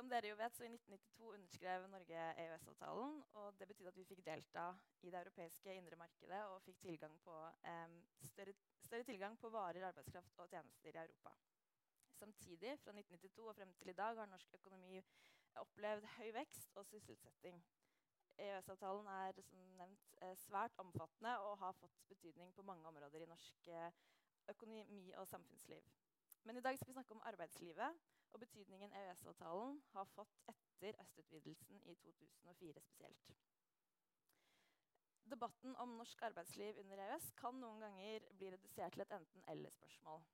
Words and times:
Som 0.00 0.08
dere 0.08 0.30
jo 0.30 0.36
vet, 0.40 0.54
så 0.56 0.64
I 0.64 0.68
1992 0.72 1.26
underskrev 1.36 1.82
Norge 1.92 2.20
EØS-avtalen. 2.42 3.18
og 3.34 3.58
Det 3.58 3.66
betydde 3.68 3.90
at 3.90 3.96
vi 3.98 4.04
fikk 4.08 4.22
delta 4.24 4.62
i 5.02 5.10
det 5.12 5.18
europeiske 5.18 5.74
indre 5.76 5.98
markedet 6.00 6.38
og 6.54 6.62
fikk 6.64 6.78
tilgang 6.80 7.18
på, 7.20 7.34
um, 7.72 7.98
større, 8.30 8.54
større, 8.80 9.04
tilgang 9.04 9.36
på 9.42 9.50
varer, 9.52 9.84
arbeidskraft 9.90 10.38
og 10.38 10.48
tjenester 10.48 10.88
i 10.88 11.02
Europa. 11.02 11.34
Samtidig, 12.16 12.78
fra 12.80 12.96
1992 12.96 13.48
og 13.52 13.56
frem 13.56 13.74
til 13.74 13.92
i 13.92 13.98
dag, 14.00 14.16
har 14.16 14.32
norsk 14.32 14.56
økonomi 14.62 15.02
opplevd 15.64 16.08
høy 16.16 16.32
vekst 16.38 16.80
og 16.80 16.86
sysselsetting. 16.86 17.60
EØS-avtalen 18.38 19.14
er 19.18 19.42
som 19.50 19.66
nevnt 19.82 20.14
eh, 20.22 20.36
svært 20.46 20.80
omfattende 20.80 21.36
og 21.44 21.58
har 21.58 21.76
fått 21.76 22.00
betydning 22.08 22.54
på 22.56 22.64
mange 22.64 22.88
områder 22.88 23.26
i 23.26 23.32
norsk 23.34 23.68
eh, 23.68 23.92
økonomi 24.48 25.10
og 25.12 25.28
samfunnsliv. 25.28 25.92
Men 26.42 26.56
i 26.56 26.60
dag 26.60 26.78
skal 26.78 26.88
vi 26.88 26.92
snakke 26.92 27.14
om 27.14 27.22
arbeidslivet 27.24 28.00
og 28.32 28.40
betydningen 28.40 28.92
EØS-avtalen 28.92 29.80
har 29.92 30.04
fått 30.14 30.36
etter 30.52 31.00
østutvidelsen 31.02 31.82
i 31.84 31.94
2004 31.94 32.80
spesielt. 32.80 33.32
Debatten 35.30 35.76
om 35.76 35.96
norsk 35.98 36.22
arbeidsliv 36.22 36.78
under 36.82 37.02
EØS 37.06 37.32
kan 37.38 37.58
noen 37.60 37.82
ganger 37.84 38.24
bli 38.38 38.52
redusert 38.54 38.96
til 38.96 39.04
et 39.04 39.12
enten-eller-spørsmål. 39.18 40.24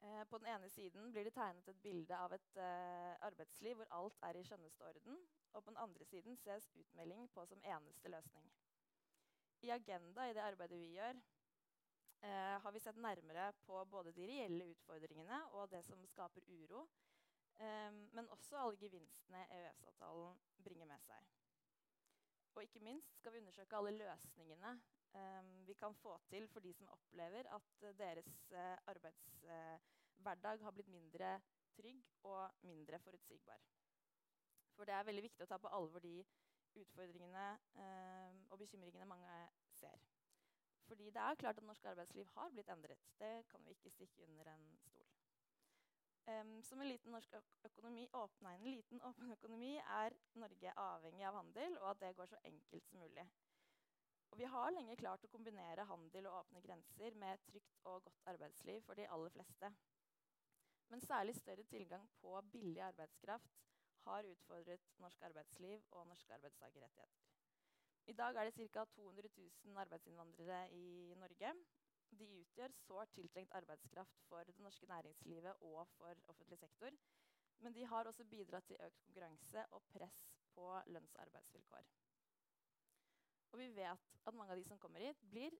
Eh, 0.00 0.24
på 0.30 0.38
den 0.38 0.46
ene 0.46 0.68
siden 0.70 1.10
blir 1.12 1.26
det 1.26 1.34
tegnet 1.34 1.68
et 1.68 1.82
bilde 1.82 2.16
av 2.16 2.32
et 2.32 2.56
eh, 2.62 3.16
arbeidsliv 3.26 3.76
hvor 3.76 3.90
alt 3.98 4.22
er 4.22 4.38
i 4.38 4.44
skjønneste 4.46 4.86
orden, 4.86 5.18
og 5.52 5.64
på 5.64 5.70
den 5.70 5.82
andre 5.82 6.04
siden 6.04 6.36
ses 6.36 6.70
utmelding 6.74 7.26
på 7.34 7.46
som 7.46 7.64
eneste 7.64 8.08
løsning. 8.08 8.46
I 9.66 9.70
Agenda 9.74 10.28
i 10.28 10.34
det 10.34 10.44
arbeidet 10.44 10.78
vi 10.78 10.94
gjør, 10.94 11.18
eh, 12.22 12.56
har 12.62 12.72
vi 12.72 12.80
sett 12.80 12.96
nærmere 12.96 13.52
på 13.66 13.84
både 13.90 14.12
de 14.12 14.26
reelle 14.26 14.70
utfordringene 14.72 15.40
og 15.58 15.70
det 15.70 15.84
som 15.86 16.04
skaper 16.06 16.46
uro, 16.48 16.86
eh, 17.60 17.90
men 18.12 18.30
også 18.34 18.58
alle 18.60 18.80
gevinstene 18.80 19.44
EØS-avtalen 19.58 20.38
bringer 20.64 20.86
med 20.86 21.04
seg. 21.06 21.34
Og 22.54 22.62
ikke 22.62 22.82
minst 22.82 23.18
skal 23.20 23.32
vi 23.32 23.38
undersøke 23.38 23.76
alle 23.76 23.94
løsningene 23.94 24.72
eh, 25.14 25.52
vi 25.66 25.74
kan 25.78 25.94
få 25.94 26.16
til 26.30 26.48
for 26.48 26.60
de 26.60 26.72
som 26.74 26.88
opplever 26.90 27.46
at 27.54 27.86
deres 27.98 28.52
eh, 28.52 28.76
arbeidshverdag 28.94 30.64
har 30.64 30.74
blitt 30.74 30.90
mindre 30.90 31.36
trygg 31.76 32.02
og 32.26 32.50
mindre 32.66 32.98
forutsigbar. 32.98 33.62
For 34.74 34.84
det 34.84 34.94
er 34.94 35.06
veldig 35.06 35.22
viktig 35.22 35.46
å 35.46 35.50
ta 35.50 35.58
på 35.62 35.70
alvor 35.74 36.02
de 36.02 36.16
utfordringene 36.78 37.48
eh, 37.82 38.38
og 38.50 38.58
bekymringene 38.58 39.06
mange 39.06 39.38
ser. 39.74 40.02
Fordi 40.88 41.10
det 41.12 41.22
er 41.22 41.34
klart 41.40 41.58
at 41.60 41.66
norsk 41.68 41.84
arbeidsliv 41.90 42.28
har 42.34 42.52
blitt 42.54 42.70
endret. 42.72 43.08
Det 43.20 43.32
kan 43.50 43.64
vi 43.64 43.76
ikke 43.76 43.90
stikke 43.92 44.24
under 44.24 44.48
en 44.54 44.68
stol. 44.86 45.10
Um, 46.28 46.62
som 46.62 46.80
en 46.80 46.88
liten 46.88 47.12
norsk 47.12 47.34
økonomi, 47.64 48.06
åpne, 48.12 48.54
en 48.54 48.64
liten 48.64 49.02
åpen 49.02 49.32
økonomi 49.32 49.74
er 49.78 50.16
Norge 50.36 50.72
avhengig 50.76 51.24
av 51.28 51.38
handel, 51.40 51.76
og 51.82 51.90
at 51.90 52.00
det 52.02 52.16
går 52.16 52.32
så 52.32 52.40
enkelt 52.50 52.88
som 52.88 53.00
mulig. 53.00 53.24
Og 54.30 54.38
vi 54.38 54.48
har 54.54 54.72
lenge 54.74 54.96
klart 55.00 55.24
å 55.24 55.30
kombinere 55.32 55.86
handel 55.88 56.28
og 56.28 56.40
åpne 56.42 56.64
grenser 56.64 57.16
med 57.20 57.36
et 57.36 57.46
trygt 57.48 57.78
og 57.84 58.02
godt 58.08 58.26
arbeidsliv 58.32 58.82
for 58.84 59.00
de 59.00 59.08
aller 59.08 59.32
fleste. 59.32 59.72
Men 60.88 61.04
særlig 61.04 61.36
større 61.36 61.64
tilgang 61.68 62.04
på 62.20 62.34
billig 62.52 62.82
arbeidskraft 62.90 63.56
har 64.04 64.28
utfordret 64.28 64.84
norsk 65.04 65.24
arbeidsliv 65.30 65.84
og 65.90 66.06
norske 66.08 66.34
arbeidstakerrettigheter. 66.36 67.37
I 68.08 68.12
dag 68.16 68.36
er 68.36 68.44
det 68.48 68.70
ca. 68.72 68.84
200 68.84 69.28
000 69.64 69.76
arbeidsinnvandrere 69.76 70.70
i 70.72 71.14
Norge. 71.20 71.50
De 72.10 72.28
utgjør 72.40 72.72
sårt 72.72 73.10
tiltrengt 73.12 73.52
arbeidskraft 73.52 74.22
for 74.28 74.44
det 74.48 74.54
norske 74.64 74.86
næringslivet 74.88 75.60
og 75.60 75.88
for 75.88 76.14
offentlig 76.32 76.58
sektor. 76.58 76.90
Men 77.58 77.74
de 77.74 77.84
har 77.86 78.08
også 78.08 78.24
bidratt 78.24 78.64
til 78.64 78.80
økt 78.86 79.02
konkurranse 79.02 79.64
og 79.76 79.82
press 79.92 80.22
på 80.54 80.70
lønns- 80.86 81.14
og 81.14 81.22
arbeidsvilkår. 81.22 81.90
Og 83.52 83.58
vi 83.58 83.68
vet 83.76 84.08
at 84.26 84.34
mange 84.34 84.52
av 84.52 84.56
de 84.56 84.64
som 84.64 84.78
kommer 84.78 85.04
hit, 85.04 85.20
blir 85.30 85.52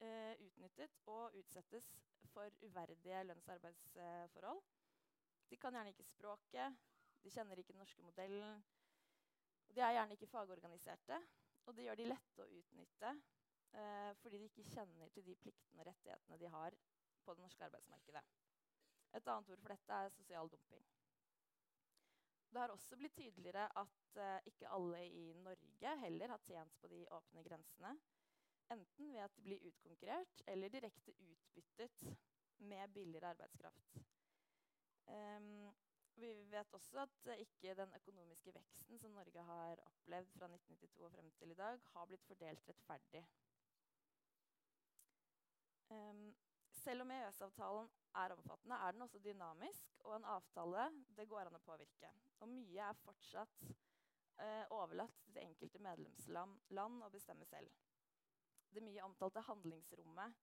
eh, 0.00 0.34
utnyttet 0.48 0.98
og 1.06 1.38
utsettes 1.38 1.92
for 2.32 2.50
uverdige 2.62 3.22
lønns- 3.24 3.48
og 3.48 3.54
arbeidsforhold. 3.54 4.62
De 5.50 5.56
kan 5.56 5.78
gjerne 5.78 5.94
ikke 5.94 6.10
språket, 6.10 6.76
de 7.22 7.30
kjenner 7.30 7.58
ikke 7.62 7.72
den 7.72 7.84
norske 7.84 8.02
modellen. 8.02 8.64
Og 9.68 9.74
de 9.76 9.80
er 9.80 9.92
gjerne 10.00 10.18
ikke 10.18 10.32
fagorganiserte. 10.34 11.22
Og 11.64 11.76
det 11.76 11.86
gjør 11.86 12.00
de 12.00 12.08
lette 12.10 12.44
å 12.44 12.50
utnytte 12.58 13.12
eh, 13.14 14.10
fordi 14.20 14.40
de 14.40 14.50
ikke 14.50 14.66
kjenner 14.72 15.12
til 15.14 15.26
de 15.28 15.36
pliktene 15.40 15.80
og 15.82 15.88
rettighetene 15.88 16.40
de 16.40 16.50
har 16.52 16.76
på 17.24 17.34
det 17.34 17.44
norske 17.44 17.64
arbeidsmarkedet. 17.68 18.24
Et 19.14 19.30
annet 19.30 19.50
ord 19.54 19.62
for 19.62 19.72
dette 19.72 20.00
er 20.04 20.12
sosial 20.12 20.50
dumping. 20.52 20.84
Det 22.54 22.60
har 22.62 22.70
også 22.70 22.96
blitt 22.98 23.16
tydeligere 23.18 23.64
at 23.80 24.18
eh, 24.22 24.50
ikke 24.50 24.70
alle 24.76 25.00
i 25.06 25.24
Norge 25.42 25.94
heller 26.04 26.34
har 26.34 26.42
tjent 26.46 26.76
på 26.80 26.90
de 26.92 27.00
åpne 27.16 27.42
grensene. 27.46 27.94
Enten 28.70 29.10
ved 29.12 29.24
at 29.24 29.34
de 29.36 29.42
blir 29.44 29.64
utkonkurrert 29.68 30.44
eller 30.48 30.72
direkte 30.72 31.16
utbyttet 31.18 32.04
med 32.58 32.92
billigere 32.94 33.32
arbeidskraft. 33.34 33.98
Um, 35.04 35.68
vi 36.16 36.30
vet 36.50 36.74
også 36.74 37.02
at 37.02 37.28
ikke 37.38 37.74
den 37.74 37.92
økonomiske 37.98 38.54
veksten 38.54 38.98
som 38.98 39.10
Norge 39.16 39.42
har 39.42 39.80
opplevd 39.86 40.30
fra 40.38 40.48
1992 40.52 41.04
og 41.04 41.12
frem 41.12 41.30
til 41.38 41.50
i 41.50 41.58
dag, 41.58 41.80
har 41.92 42.06
blitt 42.06 42.26
fordelt 42.26 42.68
rettferdig. 42.68 43.24
Um, 45.90 46.34
selv 46.70 47.04
om 47.04 47.10
EØS-avtalen 47.10 47.88
er 48.14 48.32
omfattende, 48.36 48.76
er 48.76 48.90
den 48.90 49.02
også 49.02 49.18
dynamisk, 49.18 49.96
og 50.04 50.16
en 50.16 50.24
avtale 50.24 50.86
det 51.16 51.28
går 51.28 51.48
an 51.48 51.58
å 51.58 51.64
påvirke. 51.66 52.10
Og 52.40 52.48
mye 52.48 52.88
er 52.88 53.02
fortsatt 53.04 53.64
uh, 53.68 54.64
overlatt 54.70 55.16
til 55.24 55.36
det 55.36 55.46
enkelte 55.48 55.82
medlemsland 55.82 57.02
å 57.06 57.10
bestemme 57.12 57.46
selv. 57.48 57.70
Det 58.74 58.82
mye 58.82 59.06
omtalte 59.06 59.42
handlingsrommet, 59.48 60.38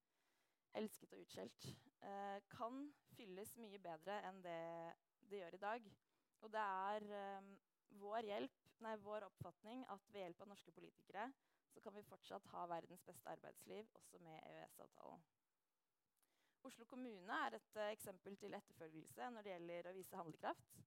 elsket 0.80 1.14
og 1.14 1.24
utskjelt, 1.26 1.72
uh, 2.04 2.38
kan 2.52 2.84
fylles 3.16 3.56
mye 3.60 3.80
bedre 3.84 4.20
enn 4.28 4.44
det 4.46 4.60
det 5.32 5.42
gjør 5.42 5.58
i 5.58 5.62
dag. 5.66 5.92
Og 6.42 6.52
det 6.54 6.62
er 6.62 7.06
um, 7.40 7.52
vår, 8.02 8.28
hjelp, 8.28 8.62
nei, 8.84 8.96
vår 9.06 9.28
oppfatning 9.30 9.84
at 9.94 10.08
ved 10.14 10.26
hjelp 10.26 10.44
av 10.44 10.52
norske 10.52 10.74
politikere 10.76 11.30
så 11.72 11.80
kan 11.80 11.96
vi 11.96 12.04
fortsatt 12.04 12.50
ha 12.52 12.66
verdens 12.68 13.04
beste 13.08 13.32
arbeidsliv, 13.32 13.88
også 13.96 14.20
med 14.20 14.42
EØS-avtalen. 14.50 15.22
Oslo 16.68 16.86
kommune 16.86 17.38
er 17.46 17.56
et 17.58 17.78
uh, 17.80 17.88
eksempel 17.90 18.36
til 18.38 18.58
etterfølgelse 18.58 19.30
når 19.34 19.46
det 19.46 19.56
gjelder 19.56 19.90
å 19.90 19.96
vise 19.96 20.20
handlekraft. 20.20 20.82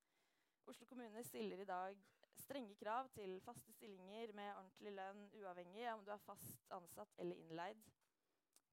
Oslo 0.71 0.87
kommune 0.89 1.25
stiller 1.25 1.61
i 1.61 1.69
dag 1.69 2.05
strenge 2.45 2.77
krav 2.77 3.09
til 3.15 3.39
faste 3.45 3.73
stillinger 3.73 4.33
med 4.37 4.53
ordentlig 4.53 4.93
lønn, 4.97 5.27
uavhengig 5.41 5.87
av 5.89 5.99
om 5.99 6.05
du 6.05 6.13
er 6.13 6.25
fast 6.27 6.73
ansatt 6.75 7.21
eller 7.23 7.41
innleid 7.41 7.81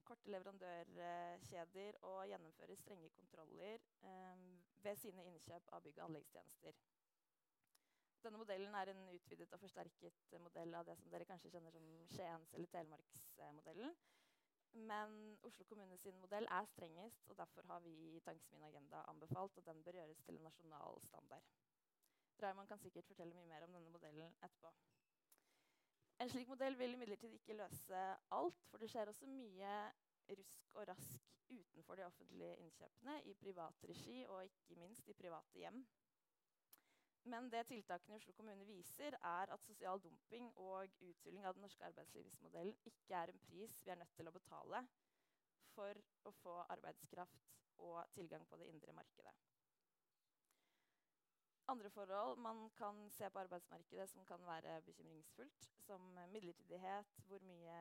korte 0.08 0.30
leverandørkjeder 0.34 1.98
og 2.08 2.24
gjennomfører 2.30 2.80
strenge 2.80 3.10
kontroller 3.16 3.78
eh, 4.08 4.42
ved 4.84 4.96
sine 5.00 5.24
innkjøp 5.30 5.70
av 5.72 5.84
bygg- 5.84 6.00
og 6.00 6.08
anleggstjenester. 6.10 6.80
Denne 8.22 8.38
modellen 8.38 8.74
er 8.78 8.92
en 8.92 9.02
utvidet 9.10 9.52
og 9.52 9.60
forsterket 9.64 10.34
modell 10.44 10.74
av 10.78 10.86
det 10.86 10.94
som 11.00 11.10
dere 11.10 11.26
kanskje 11.26 11.50
kjenner 11.50 11.74
som 11.74 11.86
Skiens- 12.12 12.52
eller 12.54 12.70
Telemarksmodellen. 12.70 13.96
Men 14.72 15.16
Oslo 15.42 15.64
kommune 15.68 15.98
sin 15.98 16.20
modell 16.20 16.46
er 16.48 16.68
strengest, 16.70 17.26
og 17.28 17.36
derfor 17.36 17.66
har 17.68 17.80
vi 17.84 17.92
i 18.16 18.20
Tankesmien 18.24 18.64
Agenda 18.64 19.02
anbefalt 19.10 19.58
at 19.58 19.66
den 19.66 19.82
bør 19.84 19.98
gjøres 19.98 20.22
til 20.22 20.38
en 20.38 20.46
nasjonal 20.48 21.02
standard. 21.04 21.50
Raymond 22.42 22.68
kan 22.68 22.78
sikkert 22.78 23.06
fortelle 23.10 23.34
mye 23.34 23.46
mer 23.50 23.66
om 23.66 23.74
denne 23.76 23.90
modellen 23.90 24.38
etterpå. 24.42 24.72
En 26.22 26.28
slik 26.30 26.46
modell 26.52 26.76
vil 26.78 26.92
imidlertid 26.94 27.32
ikke 27.34 27.54
løse 27.58 28.00
alt, 28.36 28.58
for 28.70 28.78
det 28.78 28.86
skjer 28.92 29.08
også 29.10 29.26
mye 29.26 29.70
rusk 30.38 30.68
og 30.78 30.84
rask 30.92 31.24
utenfor 31.50 31.98
de 31.98 32.04
offentlige 32.06 32.52
innkjøpene, 32.62 33.16
i 33.26 33.32
privat 33.40 33.82
regi 33.90 34.20
og 34.28 34.44
ikke 34.44 34.76
minst 34.78 35.08
i 35.10 35.16
private 35.18 35.58
hjem. 35.58 35.80
Men 37.32 37.50
det 37.50 37.64
tiltakene 37.72 38.14
i 38.14 38.20
Oslo 38.20 38.32
kommune 38.38 38.66
viser, 38.68 39.16
er 39.32 39.50
at 39.56 39.66
sosial 39.66 39.98
dumping 40.04 40.46
og 40.62 40.86
uthuling 41.08 41.42
av 41.46 41.58
den 41.58 41.66
norske 41.66 41.84
arbeidslivsmodellen 41.90 42.78
ikke 42.92 43.18
er 43.24 43.34
en 43.34 43.42
pris 43.48 43.74
vi 43.82 43.90
er 43.90 43.98
nødt 44.04 44.14
til 44.14 44.30
å 44.30 44.34
betale 44.38 44.84
for 45.74 45.98
å 46.30 46.34
få 46.44 46.54
arbeidskraft 46.76 47.50
og 47.82 47.98
tilgang 48.14 48.46
på 48.46 48.62
det 48.62 48.70
indre 48.70 48.94
markedet. 48.94 49.34
Andre 51.70 51.90
forhold 51.90 52.38
man 52.38 52.70
kan 52.76 53.10
se 53.10 53.30
på 53.30 53.38
arbeidsmarkedet 53.38 54.08
som 54.10 54.24
kan 54.26 54.46
være 54.46 54.82
bekymringsfullt, 54.82 55.68
som 55.78 56.00
midlertidighet, 56.32 57.06
hvor 57.26 57.38
mye 57.46 57.76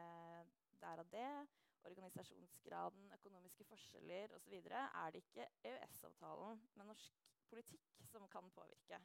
det 0.82 0.88
er 0.90 1.02
av 1.02 1.10
det, 1.12 1.48
organisasjonsgraden, 1.90 3.12
økonomiske 3.18 3.66
forskjeller 3.66 4.36
osv., 4.38 4.54
er 4.54 5.10
det 5.12 5.24
ikke 5.24 5.48
EØS-avtalen, 5.72 6.62
men 6.76 6.92
norsk 6.92 7.18
politikk 7.50 7.98
som 8.12 8.28
kan 8.30 8.52
påvirke. 8.54 9.02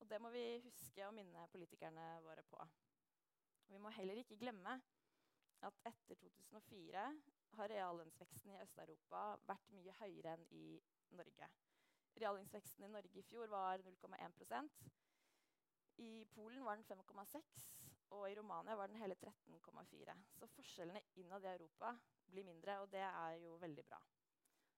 Og 0.00 0.10
det 0.10 0.20
må 0.20 0.30
vi 0.34 0.44
huske 0.64 1.06
å 1.06 1.14
minne 1.14 1.46
politikerne 1.52 2.06
våre 2.26 2.42
på. 2.50 2.66
Vi 3.70 3.78
må 3.78 3.92
heller 3.94 4.18
ikke 4.18 4.40
glemme 4.40 4.74
at 5.62 5.82
etter 5.86 6.18
2004 6.18 7.08
har 7.58 7.74
reallønnsveksten 7.74 8.56
i 8.56 8.62
Øst-Europa 8.64 9.24
vært 9.46 9.74
mye 9.76 9.94
høyere 10.00 10.34
enn 10.34 10.46
i 10.56 10.64
Norge. 11.14 11.50
Reallønnsveksten 12.18 12.84
i 12.84 12.90
Norge 12.90 13.20
i 13.20 13.26
fjor 13.28 13.46
var 13.52 13.84
0,1% 13.86 14.90
I 16.02 16.10
Polen 16.34 16.64
var 16.66 16.80
den 16.80 16.88
5,6 16.88 17.62
og 18.10 18.24
i 18.30 18.34
Romania 18.34 18.74
var 18.74 18.90
den 18.90 18.98
hele 18.98 19.14
13,4. 19.14 20.16
Så 20.34 20.48
forskjellene 20.50 21.02
innad 21.20 21.44
i 21.44 21.52
Europa 21.52 21.92
blir 22.30 22.46
mindre, 22.46 22.80
og 22.82 22.90
det 22.92 23.04
er 23.06 23.36
jo 23.44 23.54
veldig 23.62 23.84
bra. 23.86 24.00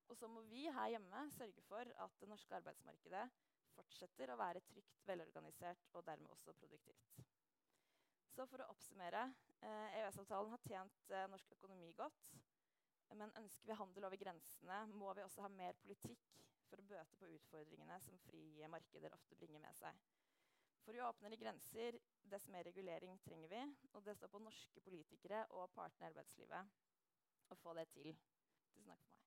Og 0.08 0.16
så 0.16 0.28
må 0.28 0.42
vi 0.50 0.66
her 0.68 0.92
hjemme 0.92 1.22
sørge 1.32 1.62
for 1.68 1.88
at 2.04 2.20
det 2.20 2.28
norske 2.28 2.56
arbeidsmarkedet 2.58 3.24
fortsetter 3.72 4.32
å 4.32 4.36
være 4.36 4.60
trygt, 4.68 4.98
velorganisert 5.08 5.88
og 5.96 6.04
dermed 6.04 6.28
også 6.34 6.52
produktivt. 6.58 7.22
Så 8.32 8.44
for 8.48 8.64
å 8.64 8.68
oppsummere 8.72 9.24
eh, 9.60 9.98
EØS-avtalen 10.00 10.52
har 10.52 10.64
tjent 10.66 11.12
eh, 11.12 11.28
norsk 11.32 11.56
økonomi 11.56 11.92
godt. 11.96 12.34
Men 13.16 13.32
ønsker 13.36 13.68
vi 13.68 13.76
handel 13.76 14.06
over 14.08 14.20
grensene, 14.20 14.78
må 14.96 15.12
vi 15.16 15.24
også 15.24 15.44
ha 15.44 15.50
mer 15.52 15.76
politikk 15.80 16.38
for 16.72 16.80
å 16.80 16.88
bøte 16.88 17.18
på 17.20 17.28
utfordringene 17.36 17.98
som 18.00 18.16
frie 18.24 18.68
markeder 18.72 19.12
ofte 19.12 19.36
bringer 19.36 19.60
med 19.60 19.76
seg. 19.76 19.98
For 20.82 20.96
jo 20.96 21.04
åpnere 21.06 21.36
grenser, 21.38 21.98
dess 22.32 22.48
mer 22.50 22.64
regulering 22.66 23.20
trenger 23.26 23.52
vi. 23.52 23.60
Og 23.92 24.06
det 24.06 24.16
står 24.16 24.32
på 24.32 24.40
norske 24.42 24.82
politikere 24.82 25.44
og 25.58 25.68
partene 25.76 26.08
i 26.08 26.10
arbeidslivet 26.10 27.52
å 27.52 27.60
få 27.60 27.76
det 27.78 27.90
til. 27.92 28.14
Tusen 28.16 28.56
takk 28.56 28.80
for 28.80 28.88
meg. 28.88 29.21